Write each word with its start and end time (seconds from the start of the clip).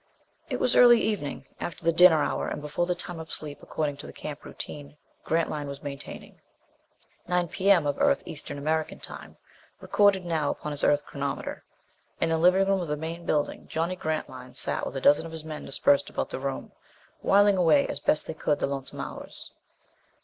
It 0.49 0.59
was 0.59 0.75
early 0.75 0.99
evening. 0.99 1.45
After 1.59 1.85
the 1.85 1.91
dinner 1.93 2.23
hour 2.23 2.47
and 2.47 2.59
before 2.59 2.87
the 2.87 2.95
time 2.95 3.19
of 3.19 3.29
sleep 3.29 3.61
according 3.61 3.97
to 3.97 4.07
the 4.07 4.11
camp 4.11 4.43
routine 4.43 4.97
Grantline 5.25 5.67
was 5.67 5.83
maintaining. 5.83 6.41
Nine 7.27 7.47
P.M. 7.47 7.85
of 7.85 8.01
Earth 8.01 8.23
Eastern 8.25 8.57
American 8.57 8.99
time, 8.99 9.37
recorded 9.79 10.25
now 10.25 10.49
upon 10.49 10.71
his 10.71 10.83
Earth 10.83 11.05
chronometer. 11.05 11.63
In 12.19 12.29
the 12.29 12.39
living 12.39 12.67
room 12.67 12.81
of 12.81 12.87
the 12.87 12.97
main 12.97 13.27
building 13.27 13.67
Johnny 13.67 13.95
Grantline 13.95 14.55
sat 14.55 14.87
with 14.87 14.95
a 14.95 15.01
dozen 15.01 15.27
of 15.27 15.31
his 15.31 15.43
men 15.45 15.65
dispersed 15.65 16.09
about 16.09 16.31
the 16.31 16.39
room, 16.39 16.71
whiling 17.21 17.55
away 17.57 17.85
as 17.87 17.99
best 17.99 18.25
they 18.25 18.33
could 18.33 18.57
the 18.57 18.65
lonesome 18.65 19.01
hours. 19.01 19.51